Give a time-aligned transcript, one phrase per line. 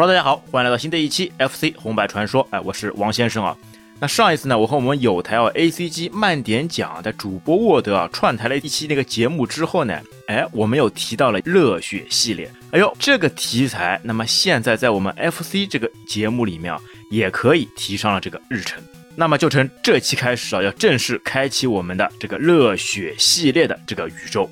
[0.00, 2.48] Hello，大家好，欢迎来到新的一期 FC 红白传说。
[2.48, 3.54] 哎，我是王先生啊。
[3.98, 12.50] 那上一次呢，我和我们有台啊 ACG 慢点讲的主播沃德啊串台了一期那个节目之后呢，哎，我们又提到了热血系列。
[12.70, 16.80] 哎呦，这个题材，那么现在在我们 FC 这个节目里面啊，
[17.10, 18.82] 也可以提上了这个日程。
[19.14, 24.48] 那么就从这期开始啊，要正式开启我们的这个热血系列的这个宇宙。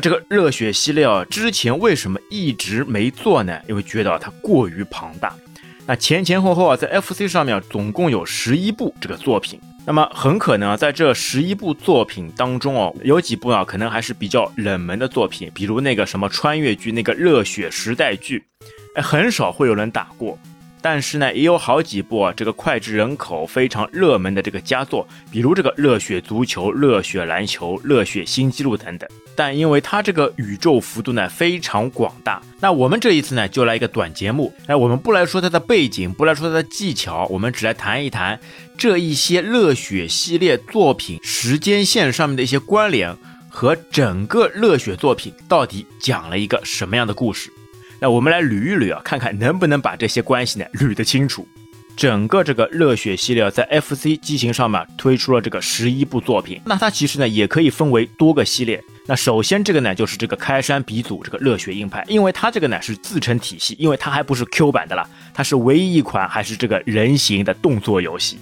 [0.00, 3.58] 这个热血系列啊，之前为什么一直没做呢？
[3.68, 5.34] 因为觉得它过于庞大。
[5.86, 9.58] 那前前后后啊，在 FC 上面总共有十一部这个作品。
[9.86, 18.44] 那么很可能啊，在这十一部作品当中哦，有几部啊，可能还是比较冷门的作品，比如那个什么穿越剧，那个热血时代剧，
[18.96, 20.38] 哎，很少会有人打过。
[20.90, 29.06] 但是呢，也有好几部啊，这个脍炙人口、非常热门的这个佳作，比如这个《热血足球》《热血篮球》《热血新纪录》等等。
[29.36, 34.50] 但因为它这个宇宙幅度呢非常广大，那我们这一次呢就来一个短节目。
[34.66, 38.40] 哎，我们不来说它的背景，不来说它的技巧，我们只来谈一谈
[38.78, 43.14] 这一些热血系列作品时间线上面的一些关联
[43.50, 47.52] 和整个热血作品到底讲了一个什么样的故事。
[48.00, 51.46] 那我们来捋一捋啊，看看能不能把这些关系呢捋得清楚。
[51.96, 58.80] 整个这个热血系列在 FC 机型上面推出了这个十一部作品，那它其实呢也可以分为多个系列。
[59.04, 68.38] 那首先这个呢就是这个开山鼻祖这个热血硬派，因为它这个呢是自成体系，因为它还不是 Q 版的啦，它是唯一一款还是这个人形的动作游戏。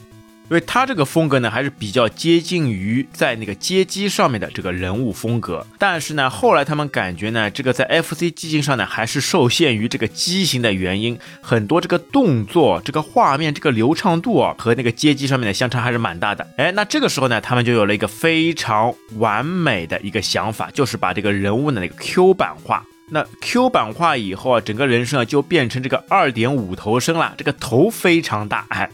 [0.49, 5.67] 因为他这个风格呢，还是比较接近于在那个街机上面的这个人物风格。
[5.77, 16.47] 但是呢，后来他们感觉呢，这个在 FC 机型上呢，还是受限于这个机型的原因，很多这个动作、这个画面、这个流畅度啊，和那个街机上面的相差还是蛮大的。
[16.57, 22.85] 哎，那这个时候呢，他们就有了一个非常完美的一个想法，就是把这个人物的那个 Q 版化。
[23.11, 28.89] 那 Q 版化以后啊，整个人生啊就变成这个二点五头身了，这个头非常大，哎。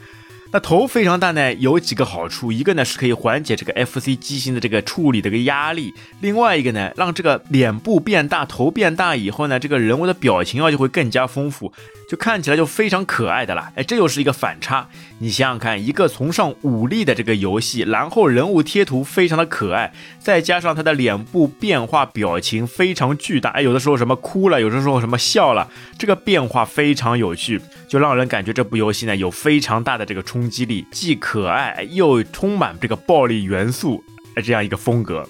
[0.52, 11.72] 那头非常大呢，有几个好处，一个呢是可以缓解这个 FC 机型的这个处理的一个压力，另外一个呢，让这个脸部变大，头变大以后呢，这个人物的表情啊就会更加丰富。
[12.06, 14.86] 就看起来就非常可爱的啦，哎，这又是一个反差。
[15.22, 34.02] 你想想看，一个崇尚武力的这个游戏，然后人物贴图非常的可爱，再加上他的脸部变化表情非常巨大，哎，有的时候什么哭了，有的时候什么笑了，这个变化非常有趣，就让人感觉这部游戏呢有非常大的这个冲击力，既可爱又充满这个暴力元素，
[34.34, 35.24] 哎，这样一个风格。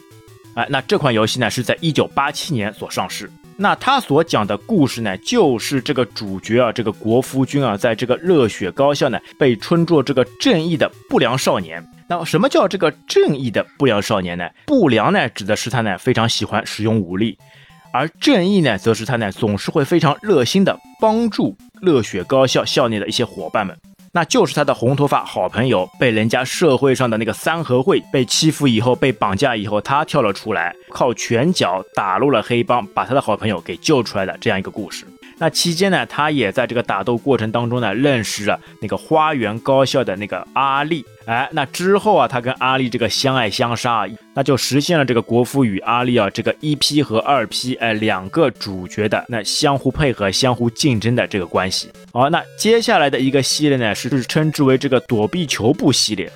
[0.55, 3.31] 哎，那这款游戏呢是在一九八七年所上市。
[3.57, 11.85] 那他所讲的故事呢，就是这个主角啊，这个国夫君啊，在这个热血高校呢，被称作这个正义的不良少年。
[12.09, 14.49] 那什么叫这个正义的不良少年呢？
[14.67, 17.39] 不良呢，指的是他呢非常喜欢使用武力，
[17.93, 23.77] 而正义呢，则是他呢总是会非常热心的帮助热血高校校内的一些伙伴们。
[24.15, 35.06] 那就是他的红头发好朋友被人家社会上的那个三合会被欺负以后被绑架以后，他跳了出来，靠拳脚打入了黑帮，把他的好朋友给救出来的这样一个故事。
[35.39, 41.03] 那期间呢，他也在这个打斗过程当中呢，认识了那个花园高校的那个阿丽。
[41.25, 51.91] 哎，那之后啊，他跟阿丽这个相爱相杀，那就实现了这个国夫与阿丽啊这个一 P 和二 P 哎两个主角的那相互配合、相互竞争的这个关系。
[52.12, 56.31] 好，那接下来的一个系列呢，是称之为这个躲避球部系列。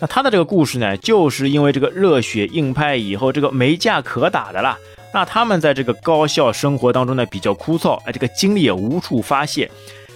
[0.00, 4.76] 那他的这个故事呢，就是因为这个热血硬派以后这个没架可打的了，
[5.14, 9.70] 那他们在这个高校生活当中呢比较枯燥，哎，这个精力也无处发泄。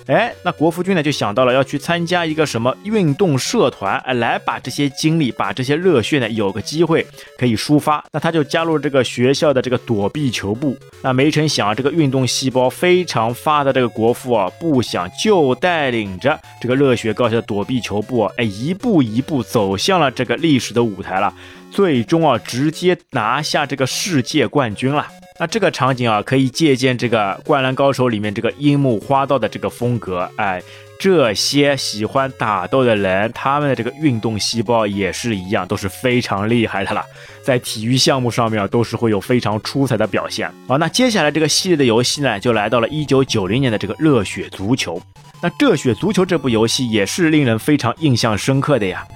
[0.06, 7.04] 哎，那国服君呢就想到了要去参加一个什么运动社团，哎，来把这些精力、把这些热血呢有个机会
[7.36, 8.04] 可以抒发。
[8.12, 10.76] 那他就加入这个学校的这个躲避球部。
[11.02, 21.34] 那没成想，这个运动细胞非常发达这个国父啊，不想就带领着这个热血高校的躲避球部啊，哎，一步一步走向了这个历史的舞台了。
[21.72, 25.04] 最终啊，直接拿下这个世界冠军了。
[25.38, 30.30] 那这个场景啊，可以借鉴这个《灌篮高手》里面这个樱木花道的这个风格。
[30.36, 30.62] 哎，
[30.98, 37.04] 这些喜欢打斗的人，他们的这个运动细胞也是一样，都是非常厉害的了。
[37.42, 40.50] 在体育项目上面，都是会有非常出彩的表现。
[40.66, 44.96] 好，那接下来这个系列的游戏呢，就来到了一九九零年的这个《热血足球》。
[45.42, 49.06] 那《热血足球》这部游戏也是令人非常印象深刻的呀。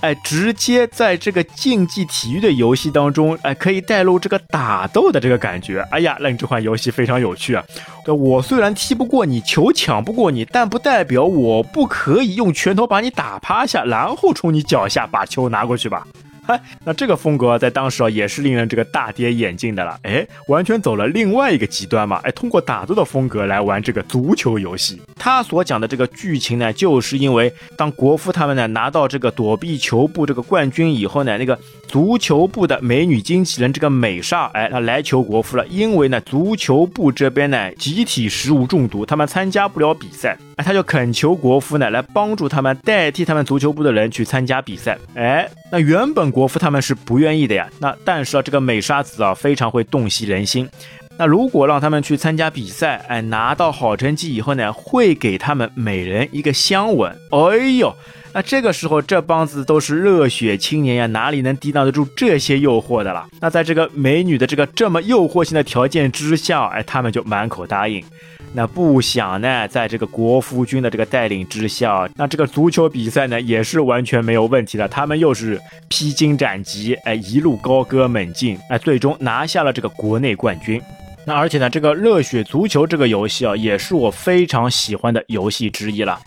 [0.00, 5.80] 哎，直接在这个竞技体育的游戏当中，哎，可以带入这个打斗的这个感觉。
[5.90, 7.64] 哎呀，那你这款游戏非常有趣啊！
[8.06, 16.06] 我虽然踢不过你，球抢不过你，但不代表我不可以用拳头把你打趴下，然后从你脚下把球拿过去吧？
[16.48, 20.00] 嗨， 那这个风格在当时啊也是令人这个大跌眼镜的了。
[20.02, 22.18] 哎，完全走了另外一个极端嘛。
[22.24, 24.98] 哎，通过打斗的风格来玩这个足球游戏。
[25.14, 44.96] 他所讲的这个剧情呢，就是因为当国夫他们呢拿到这个躲避球部这个冠军以后呢，那个足球部的美女经纪人这个美莎，哎，她来求国夫了，因为呢足球部这边呢集体食物中毒，他们参加不了比赛，哎，他就恳求国夫呢来帮助他们，代替他们足球部的人去参加比赛。
[45.16, 46.28] 哎，那原本。
[46.28, 50.68] 国夫他们是不愿意的呀，那但是啊，这个美沙子啊非常会洞悉人心。
[51.16, 57.10] 那如果让他们去参加比赛，哎，拿到好成绩以后呢，会给他们每人一个香吻。
[57.30, 57.92] 哎呦，
[58.32, 63.26] 那这个时候这帮子都是热血青年呀，哪里能抵挡得住这些诱惑的了？
[63.40, 68.04] 那在这个美女的这个这么诱惑性的条件之下，哎，他们就满口答应。
[68.52, 74.86] 那不想呢，在这个国夫军的这个带领之下，那这个足球比赛呢也是完全没有问题的。
[74.88, 80.80] 他们又是披荆斩棘，哎，一路高歌猛进，哎，最终拿下了这个国内冠军。
[81.26, 86.18] 那而且呢，这个热血足球这个游戏啊，也是我非常喜欢的游戏之一了。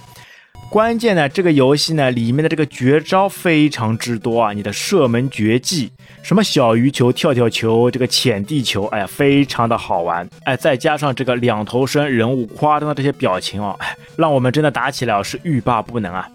[0.72, 4.54] 关键呢，这个游戏呢里面的这个绝招非常之多啊！
[4.54, 5.92] 你的射门绝技，
[6.24, 10.26] 什么小鱼球、跳跳球、这个浅地球，哎呀，非常的好玩！
[10.46, 13.76] 哎，再加上这个两头身人物夸张的这些表情啊，
[14.16, 16.26] 让我们真的打起来是欲罢不能啊！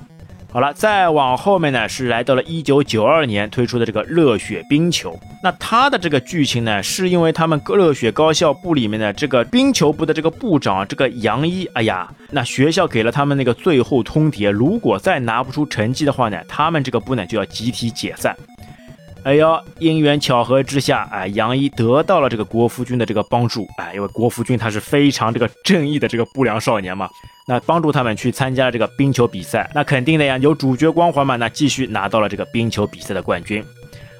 [0.56, 5.14] 好了，再往后面呢，是来到了一九九二年推出的这个热血冰球。
[5.42, 18.34] 那它的这个剧情呢，是因为他们热血高校部里面的这个冰球部的这个部长这个杨一，哎呀，那学校给了他们那个最后通牒，如果再拿不出成绩的话呢，他们这个部呢就要集体解散。
[19.26, 27.10] 哎呦，因缘巧合之下，哎，杨一得到了这个国服君的这个帮助，哎，因为国服君他是非常这个正义的这个不良少年嘛。
[27.48, 33.64] 那帮助他们去参加了这个冰球比赛，那肯定的呀，有主角光环嘛，那继续拿到了这个冰球比赛的冠军。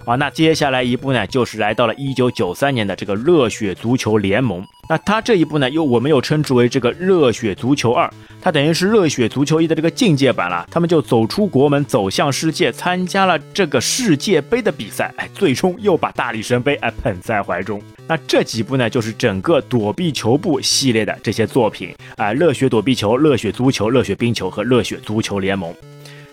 [0.07, 4.65] 啊，那接下来一步呢，就是来到了一九九三年的这个热血足球联盟。
[4.89, 8.09] 那它这一步呢，又我们又称之为这个热血足球二，
[8.41, 10.65] 它等于是热血足球一的这个进阶版了。
[10.71, 17.83] 他们就走出国门，走向世界，参加了这个世界杯的比赛，哎，最终又把大力神杯哎捧在怀中。
[18.07, 25.75] 那这几部呢，就是整个躲避球部系列的这些作品啊，热血躲避球、热血足球、热血冰球和热血足球联盟。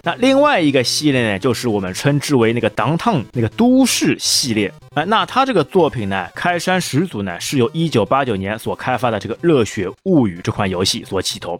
[0.05, 4.69] 那另外一个系列呢，就是我们称之为那个 Downtown 那个都市系列。
[4.95, 11.57] 哎，那他这个作品呢，开山始祖呢，是由一九八九年所开发的这个《热血物语》这款游戏所起头。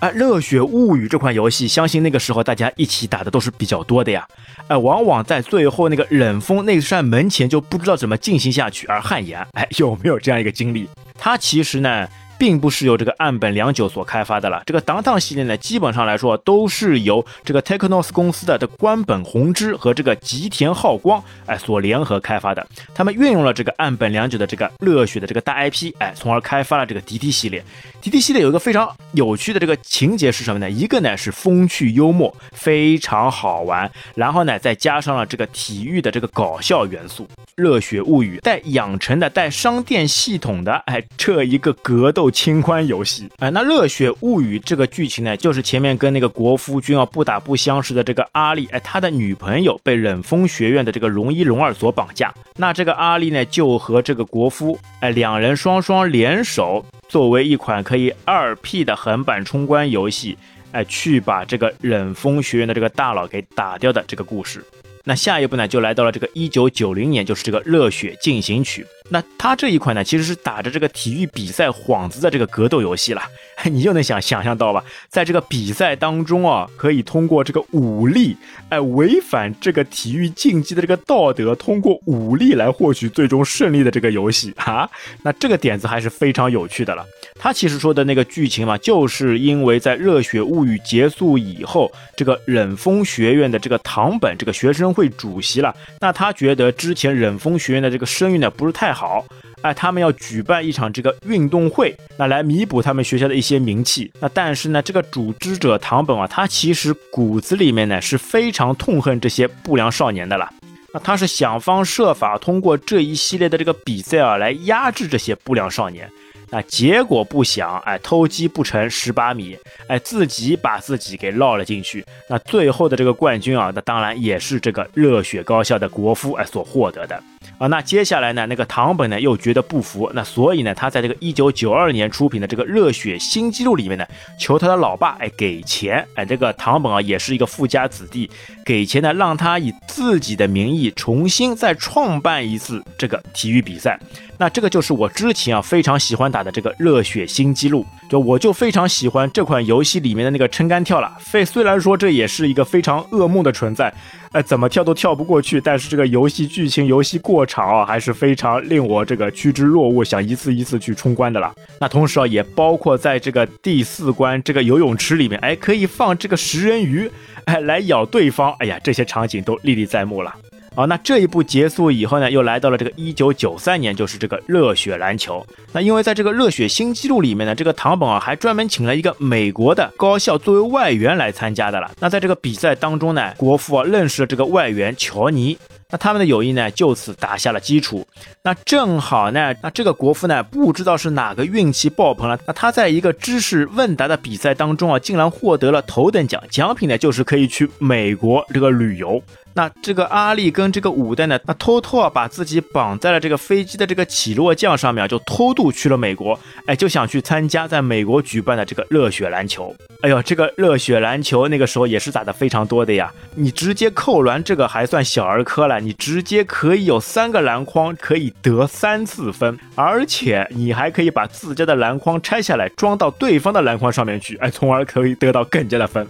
[0.00, 4.26] 哎，《热血物语》这款游戏，相信那个时候大家一起打的都是比较多的呀。
[4.66, 9.38] 哎，往往在最后那个冷风那扇门前就不知道怎么进行下去而汗颜。
[9.52, 10.88] 哎，有没有这样一个经历？
[11.16, 12.08] 它其实呢。
[12.38, 14.62] 并不是由这个岸本良久所开发的了。
[14.66, 22.66] 这个 Downtown 系列呢，基本上来说都是由这个 Technos 公司的的关本弘之和这个吉田浩光哎所联合开发的。
[22.94, 27.64] 他们运用了这个岸本良久的这个热血的这个大 IP 哎，从而开发了这个 DT 系列。
[28.06, 30.70] DT 系列有一个非常有趣的这个情节是什么呢？
[30.70, 37.26] 一个呢是风趣幽默，非常好玩，然后呢再加上了这个体育的这个搞笑元素。
[37.56, 42.30] 热血物语带养成的带商店系统的哎这一个格斗。
[42.30, 56.84] 轻欢游戏， 哎，那《热血物语》这个剧情呢，就是前面跟那个国夫君啊不打不相识的这个阿丽，哎，他的女朋友被冷风学院的这个龙一龙二所绑架，那这个阿丽呢就和这个国夫，哎，两人双双联手，
[57.16, 60.36] 作为一款可以二 P 的横版冲关游戏，
[60.72, 64.62] 哎，去把这个冷风学院的这个大佬给打掉的这个故事。
[65.08, 68.82] 那下一步呢，就来到了这个一九九零年，就是这个《热血进行曲》。
[69.08, 73.22] 那它这一款呢，其实是打着这个体育比赛幌子的这个格斗游戏了。
[73.70, 78.36] 你就能想想象到吧，在这个比赛当中啊，可以通过这个武力，
[78.68, 84.90] 哎，违反这个体育竞技的这个道德，通过武力来获取最终胜利的这个游戏啊。
[85.22, 87.06] 那这个点子还是非常有趣的了。
[87.38, 99.24] 他其实说的那个剧情嘛，就是因为在《热血物语》结束以后，这个忍风学院的这个堂本这个学生会主席了，那他觉得之前忍风学院的这个声誉呢不是太好。
[99.62, 104.10] 哎，他们要举办一场这个运动会，那来弥补他们学校的一些名气。
[104.20, 110.48] 那但是呢，这个组织者唐本啊，他其实骨子里面呢是非常痛恨这些不良少年的了。
[110.92, 116.08] 那他是想方设法通过这一系列的这个比赛啊，来压制这些不良少年。
[116.50, 119.56] 那结果不想，哎，偷鸡不成蚀把米，
[119.88, 122.04] 哎，自己把自己给绕了进去。
[122.28, 127.22] 那最后的这个冠军啊，那当然也是这个热血高校的国夫哎所获得的。
[127.58, 127.66] 啊。
[127.68, 134.06] 那接下来呢，那个堂本呢又觉得不服，那所以呢，他在这个一九九二年出品的这个《热血新纪录》里面呢，
[134.38, 138.30] 求他的老爸哎给钱，哎这个堂本啊也是一个富家子弟，
[138.64, 143.98] 给钱呢让他以自己的名义重新再创办一次这个体育比赛。
[144.38, 151.10] 那这个就是我之前啊非常喜欢打的这个热血新纪录，就我就非常喜欢这款游戏里面的那个撑杆跳了。
[151.18, 153.90] 非虽然说这也是一个非常噩梦的存在，
[154.36, 161.50] 哎，怎么跳都跳不过去，但是这个游戏剧情、游戏过场啊，还是非常令我这个趋之若鹜，想一次一次去冲关的了。
[161.80, 167.10] 那同时啊，也包括在这个第四关这个游泳池里面，哎，可以放这个食人鱼，
[167.46, 168.54] 哎，来咬对方。
[168.58, 170.30] 哎呀，这些场景都历历在目了。
[170.76, 175.44] 好，那这一步结束以后呢，又来到了这个一九九三年，就是这个热血篮球。
[175.72, 181.90] 那因为在这个热血新纪录里面呢，这个唐本啊还专门请了一个美国的高校作为外援来参加的了。
[181.98, 185.56] 那在这个比赛当中呢，国父啊认识了这个外援乔尼，
[185.88, 188.06] 那他们的友谊呢就此打下了基础。
[188.42, 199.22] 那正好呢，那这个国父呢不知道是哪个运气爆棚了，那他在一个知识问答的比赛当中啊，竟然获得了头等奖，奖品呢就是可以去美国这个旅游。
[199.56, 209.74] 那这个阿力跟这个五代呢，那偷偷啊把自己绑在了这个飞机的这个起落架上面，就偷渡去了美国，哎，就想去参加在美国举办的这个热血篮球。
[210.02, 226.06] 哎呦，这个热血篮球那个时候也是打的非常多的呀，你直接扣篮这个还算小儿科了，你直接可以有三个篮筐，可以得三次分，而且你还可以把自家的篮筐拆下来装到对方的篮筐上面去，哎，从而可以得到更加的分。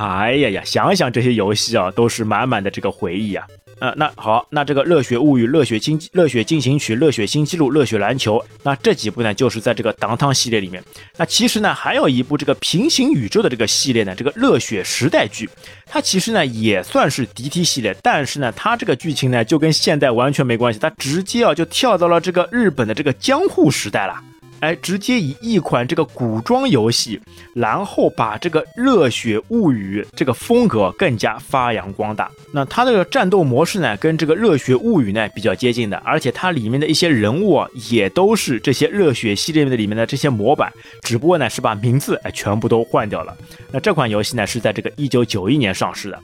[0.00, 3.46] 哎呀呀，想想这些游戏啊，都是满满的这个回忆啊。
[3.80, 10.82] 呃，那好，那这个《热血物语》《热血新热血进行曲》《热血新纪录》《热血篮球》，那这几部呢，就是在这个《当当》系列里面。
[11.18, 15.46] 那其实呢，还有一部这个平行宇宙的这个系列呢，这个《热血时代剧》，
[15.86, 24.14] 它其实呢也算是 DT 系列，但是呢，它这个剧情呢就跟现代完全没关系，它直接啊就跳到了这个日本的这个江户时代了。
[24.60, 27.20] 哎，直接以一款这个古装游戏，
[27.54, 32.30] 然后把这个《热血物语》这个风格更加发扬光大。
[32.52, 40.70] 那它这个战斗模式呢，跟这个《热血物语》呢比较接近的，而且它里面的一些人物啊，也都是这些热血系列的里面的这些模板，
[41.02, 43.36] 只不过呢是把名字哎全部都换掉了。
[43.72, 46.18] 那这款游戏呢是在这个一九九一年上市的。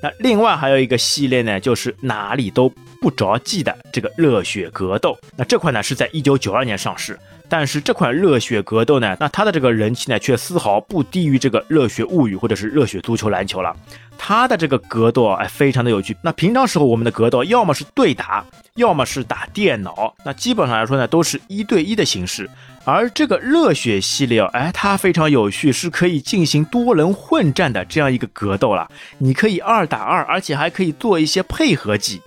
[0.00, 5.18] 那另外还有一个系列呢，就是哪里都不着迹的这个《热血格斗》。
[5.36, 7.18] 那这款呢是在一九九二年上市。
[7.50, 13.74] 但是这款热血格斗呢，那它的这个人气呢，却丝毫不低于这个热血物语或者是热血足球篮球了。
[14.18, 16.14] 它的这个格斗哎，非常的有趣。
[16.20, 22.50] 那平常时候我们的格斗，要么是对打，要么是打电脑，那基本上来说呢，都是一对一的形式。
[22.84, 28.90] 而这个热血系列哎，它非常有趣，是可以进行多人混战的这样一个格斗了。
[29.16, 32.20] 你可以二打二，而且还可以做一些配合技。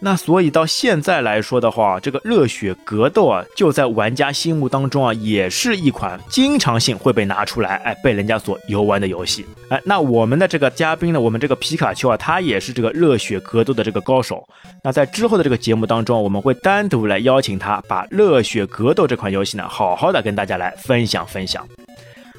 [0.00, 9.44] 那所以到现在来说的话，这个热血格斗啊，就在玩家心目当中啊，也是一款经常性会被拿出来，哎，被人家所游玩的游戏。
[9.70, 14.46] 哎，那我们的这个嘉宾呢，我们这个皮卡丘啊，他也是这个热血格斗的这个高手。
[14.84, 21.66] 那在之后的这个节目当中，我们会单独来邀请他，把热血格斗这款游戏呢，好好的跟大家来分享分享。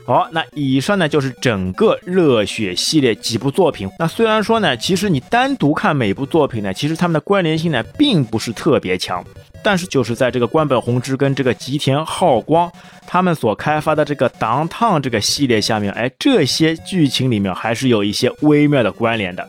[0.09, 3.87] 好，那以上呢就是整个热血系列几部作品。
[3.99, 9.23] 那虽然说呢，其实你单独看每部作品呢，其实他们的关联性呢并不是特别强。
[9.63, 12.71] 但是就是在这个关本弘之跟这个吉田浩光
[13.05, 19.47] 他们所开发的这个《当烫》这个系列下面，哎，这些剧情里面还是有一些微妙的关联的，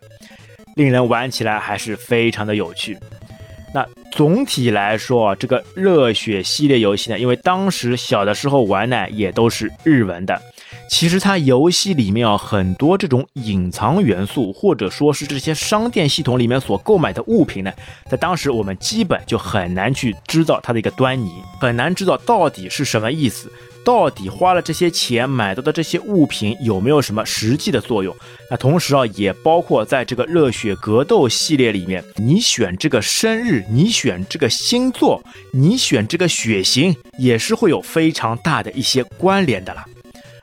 [0.76, 2.98] 令人玩起来还是非常的有趣。
[3.72, 10.40] 那总体来说啊，这个热血系列游戏呢，因为当时小的时候玩呢，也都是日文的。
[10.88, 17.72] 其实它游戏里面啊，很多这种隐藏元素，或者说是这些商店系统里面所购买的物品呢，
[18.10, 23.50] 在当时我们基本就很难去知道它的一个端倪，很难知道到底是什么意思。
[23.84, 28.14] 到底花了这些钱买到的这些物品有没有什么实际的作用？
[28.50, 35.22] 那同时啊，也包括在这个热血格斗系列里面，你选这个生日，你选这个星座，
[35.52, 39.84] 你选这个血型，也是会有非常大的一些关联的了。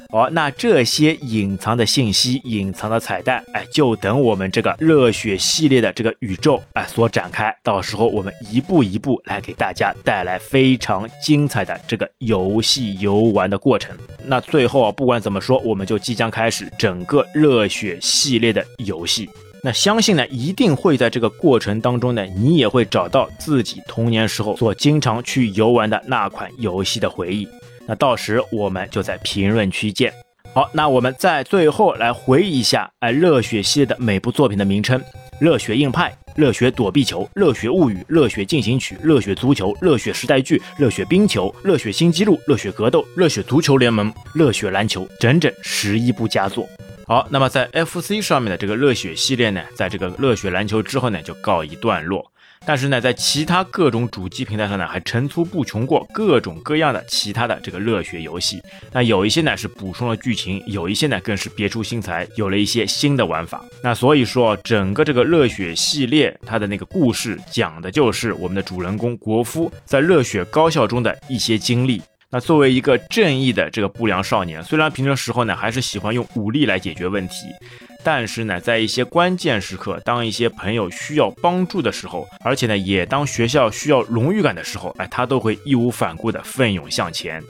[0.09, 13.95] 好，那这些隐藏的信息、隐藏的彩蛋，哎，就等我们这个热血系列的这个宇宙哎所展开，到时候我们一步一步来给大家带来非常精彩的这个游戏游玩的过程。
[14.25, 19.29] 那最后啊，不管怎么说，我们就即将开始整个热血系列的游戏。
[19.61, 27.47] 那相信呢，一定会在这个过程当中呢，你也会找到自己童年时候所经常去游玩的那款游戏的回忆。
[27.87, 30.13] 那到时我们就在评论区见。
[30.53, 35.01] 好，那我们在最后来回忆一下，哎，热血系列的每部作品的名称：
[35.39, 46.67] 热血硬派、热血躲避球、热血物语、热血进行曲、热血足球、热血时代剧、热血冰球、热血新纪录、热血格斗、热血足球联盟、热血篮球，整整十一部佳作。
[47.05, 52.31] 好，那么在 FC 上面的这个热血系列呢，在这个热血篮球之后呢，就告一段落。
[52.65, 58.61] 但是呢，在其他各种主机平台上呢，还层出不穷过各种各样的其他的这个热血游戏。
[58.91, 63.63] 那有一些呢是补充了剧情，有一些呢更是别出心裁，有了一些新的玩法。
[63.81, 72.01] 那所以说，整个这个热血系列，它的那个故事讲的就是我们的主人公国夫在热血高校中的一些经历。
[72.29, 77.35] 那作为一个正义的这个不良少年，虽然平常时候呢还是喜欢用武力来解决问题。
[78.03, 87.43] 但是呢，在一些关键时刻，当一些朋友需要帮助的时候，而且呢，也当学校需要荣誉感的时候，哎，他都会义无反顾地奋勇向前。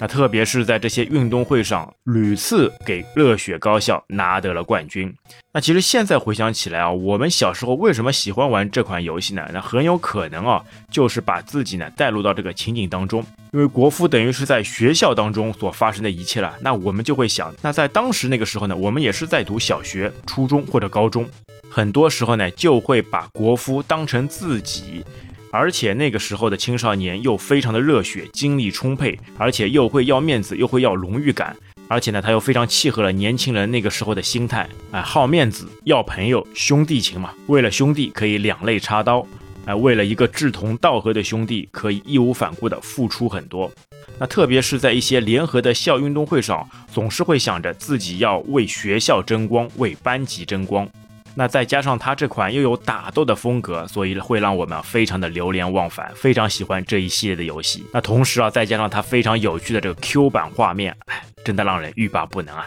[0.00, 5.14] 那特别是在这些运动会上，屡次给热血高校拿得了冠军。
[5.52, 9.46] 那其实现在回想起来啊，我们小时候为什么喜欢玩这款游戏呢？
[9.52, 13.22] 那很有可能啊，就是把自己呢带入到这个情景当中。
[13.52, 21.28] 因为国服等于是在学校当中所发生的一切了，那我们就会想，那在当时那个时候呢，我们也是在读小学、初中或者高中，
[21.68, 25.04] 很多时候呢就会把国服当成自己。
[25.50, 31.56] 而且那个时候的青少年又非常的热血，精力充沛，而且又会要面子，又会要荣誉感，
[31.88, 39.26] 而且呢，他又非常契合了年轻人那个时候的心态，哎，好面子，要朋友，兄弟情嘛，为了兄弟可以两肋插刀，
[39.66, 43.70] 哎，为了一个志同道合的兄弟可以义无反顾的付出很多。
[44.18, 50.88] 那特别是在一些联合的校运动会上，总是会想着自己要为学校争光，为班级争光。
[51.34, 57.84] 那再加上它这款又有打斗的风格，所以会让我们非常的流连忘返，非常喜欢这一系列的游戏。
[57.92, 62.66] 那同时啊，再加上它非常有趣的这个 Q 版画面，哎，真的让人欲罢不能啊。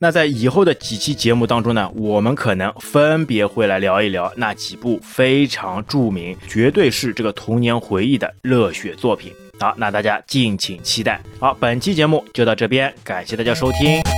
[0.00, 9.32] 那在以后的几期节目当中呢，我们可能分别会来聊一聊那几部非常著名、绝对是这个童年回忆的热血作品。
[9.58, 11.20] 好，那大家敬请期待。
[11.40, 14.17] 好，本期节目就到这边，感谢大家收听。